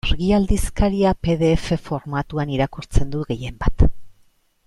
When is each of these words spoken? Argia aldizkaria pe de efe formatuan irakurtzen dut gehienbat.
Argia 0.09 0.35
aldizkaria 0.37 1.11
pe 1.23 1.33
de 1.41 1.49
efe 1.57 1.77
formatuan 1.89 2.55
irakurtzen 2.57 3.13
dut 3.17 3.31
gehienbat. 3.35 3.89